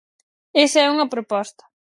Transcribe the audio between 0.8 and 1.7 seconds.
é unha proposta.